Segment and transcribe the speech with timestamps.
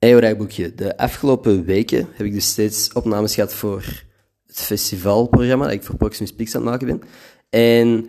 [0.00, 0.74] Hey boekje.
[0.74, 4.04] De afgelopen weken heb ik dus steeds opnames gehad voor
[4.46, 7.02] het festivalprogramma dat ik voor Proximus Pix aan het maken ben.
[7.50, 8.06] En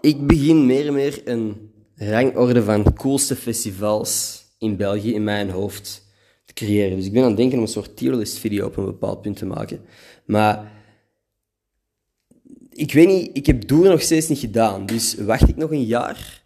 [0.00, 6.06] ik begin meer en meer een rangorde van coolste festivals in België in mijn hoofd
[6.44, 6.96] te creëren.
[6.96, 9.36] Dus ik ben aan het denken om een soort tierlist video op een bepaald punt
[9.36, 9.80] te maken.
[10.24, 10.72] Maar
[12.70, 14.86] ik weet niet, ik heb Doer nog steeds niet gedaan.
[14.86, 16.41] Dus wacht ik nog een jaar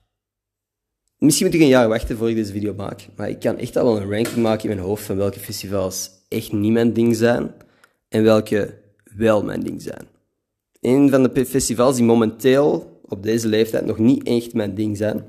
[1.19, 3.09] Misschien moet ik een jaar wachten voor ik deze video maak.
[3.17, 6.11] Maar ik kan echt al wel een ranking maken in mijn hoofd van welke festivals
[6.29, 7.55] echt niet mijn ding zijn.
[8.09, 8.79] En welke
[9.17, 10.09] wel mijn ding zijn.
[10.81, 15.25] Een van de festivals die momenteel op deze leeftijd nog niet echt mijn ding zijn,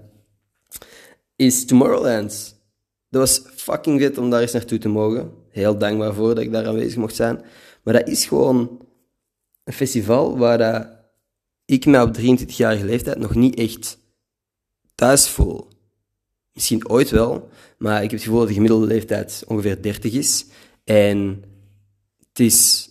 [1.36, 2.56] is Tomorrowland.
[3.10, 5.32] Dat was fucking vet om daar eens naartoe te mogen.
[5.50, 7.42] Heel dankbaar voor dat ik daar aanwezig mocht zijn.
[7.84, 8.88] Maar dat is gewoon
[9.64, 10.90] een festival waar
[11.66, 14.00] ik me op 23-jarige leeftijd nog niet echt
[14.96, 15.68] thuis voel.
[16.58, 20.46] Misschien ooit wel, maar ik heb het gevoel dat de gemiddelde leeftijd ongeveer 30 is.
[20.84, 21.44] En
[22.28, 22.90] het is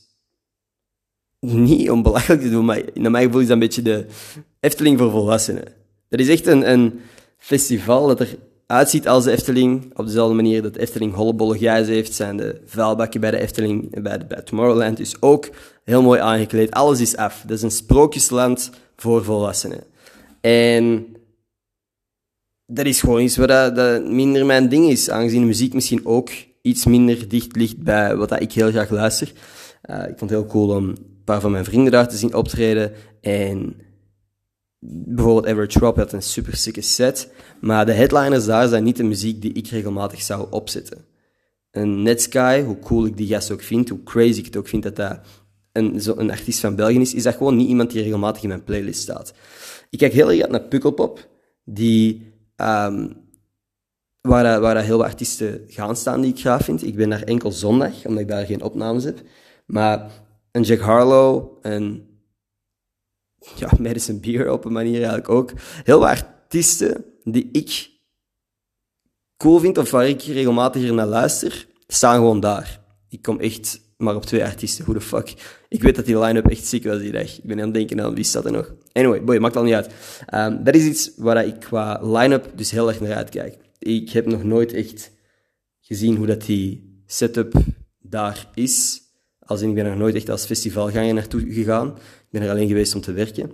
[1.41, 4.07] niet om belachelijk te doen, maar naar mijn gevoel is dat een beetje de
[4.61, 5.65] Efteling voor volwassenen.
[6.09, 7.01] Dat is echt een, een
[7.39, 11.95] festival dat er uitziet als de Efteling, op dezelfde manier dat de Efteling hollebolle gijzen
[11.95, 15.49] heeft, zijn de vuilbakken bij de Efteling, bij, de, bij Tomorrowland dus ook
[15.85, 16.71] heel mooi aangekleed.
[16.71, 17.43] Alles is af.
[17.47, 19.85] Dat is een sprookjesland voor volwassenen.
[20.41, 21.16] En
[22.67, 26.31] dat is gewoon iets wat dat, minder mijn ding is, aangezien muziek misschien ook
[26.63, 29.33] iets minder dicht ligt bij wat dat ik heel graag luister.
[29.91, 32.35] Uh, ik vond het heel cool om een paar van mijn vrienden daar te zien
[32.35, 32.93] optreden.
[33.21, 33.77] En
[34.89, 37.33] bijvoorbeeld Average Rob had een super sikke set.
[37.61, 41.05] Maar de headliners daar zijn niet de muziek die ik regelmatig zou opzetten.
[41.71, 44.83] Een Netsky, hoe cool ik die gast ook vind, hoe crazy ik het ook vind
[44.83, 45.21] dat dat
[45.73, 48.49] een, zo een artiest van België is, is dat gewoon niet iemand die regelmatig in
[48.49, 49.33] mijn playlist staat.
[49.91, 51.29] Ik kijk heel erg naar Pukkelpop,
[51.65, 53.25] die Um,
[54.21, 56.87] waar, waar heel wat artiesten gaan staan die ik gaaf vind.
[56.87, 59.23] Ik ben daar enkel zondag, omdat ik daar geen opnames heb.
[59.67, 60.11] Maar
[60.53, 62.07] een Jack Harlow, en
[63.55, 65.53] ja, Madison Beer op een manier eigenlijk ook.
[65.85, 67.91] Heel wat artiesten die ik
[69.37, 72.81] cool vind of waar ik regelmatig naar luister, staan gewoon daar.
[73.09, 74.85] Ik kom echt maar op twee artiesten.
[74.85, 75.65] Hoe de fuck?
[75.77, 77.39] Ik weet dat die line-up echt ziek was die dag.
[77.39, 78.75] Ik ben aan het denken, nou, wie staat er nog?
[78.93, 79.91] Anyway, boy, maakt al niet uit.
[80.35, 83.59] Um, dat is iets waar ik qua line-up dus heel erg naar uitkijk.
[83.79, 85.11] Ik heb nog nooit echt
[85.81, 87.55] gezien hoe dat die setup
[87.99, 89.03] daar is.
[89.39, 91.89] Als in, ik ben er nooit echt als festivalganger naartoe gegaan.
[91.97, 93.53] Ik ben er alleen geweest om te werken.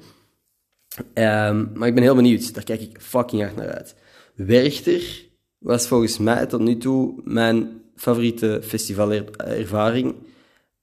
[1.15, 2.55] Um, maar ik ben heel benieuwd.
[2.55, 3.95] Daar kijk ik fucking hard naar uit.
[4.35, 5.27] Werchter
[5.59, 10.15] was volgens mij tot nu toe mijn favoriete festivalervaring.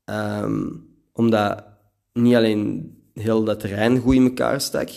[0.05, 0.87] Um,
[1.19, 1.63] omdat
[2.13, 4.89] niet alleen heel dat terrein goed in elkaar stak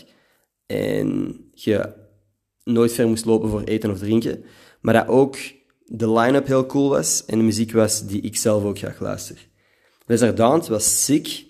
[0.67, 1.93] en je
[2.65, 4.45] nooit ver moest lopen voor eten of drinken,
[4.81, 5.37] maar dat ook
[5.85, 9.49] de line-up heel cool was en de muziek was die ik zelf ook graag luister.
[10.07, 11.47] Desert Dance was sick.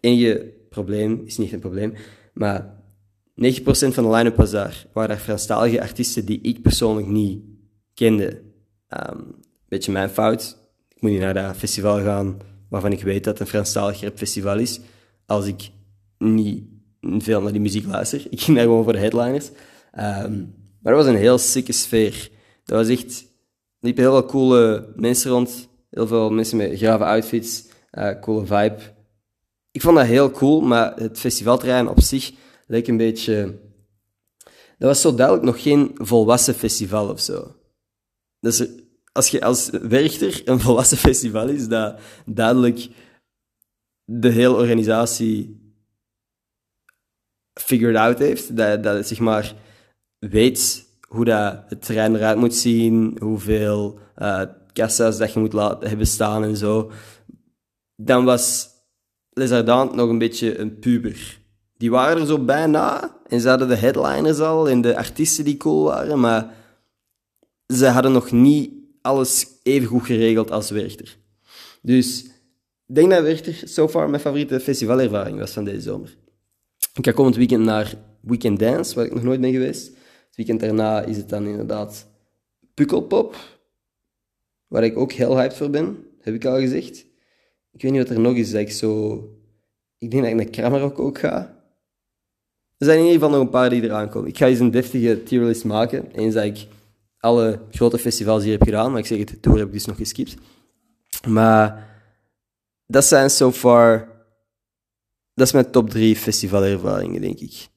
[0.00, 1.94] Enige probleem, is niet een probleem,
[2.32, 2.82] maar
[3.34, 4.86] 90% van de line-up was daar.
[4.92, 7.42] Waren daar Franstalige artiesten die ik persoonlijk niet
[7.94, 8.42] kende.
[8.88, 9.34] Um,
[9.68, 10.58] beetje mijn fout.
[10.88, 14.58] Ik moet niet naar dat festival gaan waarvan ik weet dat het een Franstalig festival
[14.58, 14.80] is,
[15.26, 15.70] als ik
[16.18, 16.64] niet
[17.00, 18.26] veel naar die muziek luister.
[18.30, 19.48] Ik ging daar gewoon voor de headliners.
[19.98, 22.30] Um, maar dat was een heel sikke sfeer.
[22.64, 23.20] Dat was echt...
[23.20, 25.68] Er liepen heel veel coole mensen rond.
[25.90, 27.64] Heel veel mensen met grave outfits.
[27.92, 28.78] Uh, coole vibe.
[29.70, 32.32] Ik vond dat heel cool, maar het festivalterrein op zich
[32.66, 33.58] leek een beetje...
[34.78, 37.54] Dat was zo duidelijk nog geen volwassen festival of zo.
[38.40, 38.66] Dus
[39.12, 42.88] als je als Werchter een volwassen festival is, dat duidelijk
[44.04, 45.58] de hele organisatie
[47.60, 48.56] figured out heeft.
[48.56, 49.54] Dat, dat het zeg maar
[50.18, 55.88] weet hoe dat het terrein eruit moet zien, hoeveel uh, kassa's dat je moet laten
[55.88, 56.90] hebben staan en zo.
[57.96, 58.68] Dan was
[59.32, 61.40] Les nog een beetje een puber.
[61.76, 65.56] Die waren er zo bijna en ze hadden de headliners al en de artiesten die
[65.56, 66.54] cool waren, maar
[67.66, 71.16] ze hadden nog niet alles even goed geregeld als Werchter.
[71.82, 72.24] Dus
[72.86, 76.16] ik denk dat Werchter so far mijn favoriete festivalervaring was van deze zomer.
[76.94, 79.86] Ik ga komend weekend naar Weekend Dance, waar ik nog nooit ben geweest.
[80.26, 82.08] Het weekend daarna is het dan inderdaad
[82.74, 83.36] Pukkelpop,
[84.66, 87.06] waar ik ook heel hyped voor ben, heb ik al gezegd.
[87.72, 89.14] Ik weet niet wat er nog is dat ik zo...
[89.98, 91.58] Ik denk dat ik naar Kramerok ook ga.
[92.78, 94.28] Er zijn in ieder geval nog een paar die eraan komen.
[94.28, 96.12] Ik ga eens een deftige tierlist maken.
[96.12, 96.66] Eens dat ik
[97.20, 98.90] alle grote festivals die ik heb gedaan.
[98.90, 100.36] Maar ik zeg het, de tour heb ik dus nog geskipt.
[101.28, 101.88] Maar
[102.86, 104.08] dat zijn so far...
[105.34, 107.68] Dat is mijn top drie festivalervaringen, denk ik.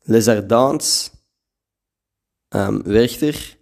[0.00, 1.10] Les Ardentes,
[2.48, 3.56] ehm, Werchter...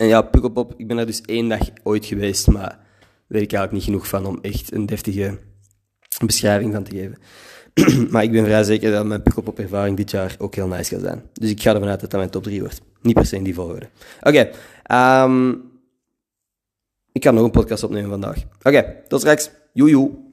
[0.00, 2.78] En ja, Pukkelpop, ik ben daar dus één dag ooit geweest, maar
[3.26, 5.38] weet ik eigenlijk niet genoeg van om echt een deftige
[6.24, 7.18] beschrijving van te geven.
[8.12, 11.22] maar ik ben vrij zeker dat mijn Pukkelpop-ervaring dit jaar ook heel nice gaat zijn.
[11.32, 12.80] Dus ik ga ervan uit dat dat mijn top 3 wordt.
[13.00, 13.88] Niet per se in die volgorde.
[14.22, 14.50] Oké.
[14.82, 15.50] Ehm,
[17.12, 18.38] ik kan nog een podcast opnemen vandaag.
[18.62, 19.50] Oké, tot straks.
[19.72, 20.28] Joejoe.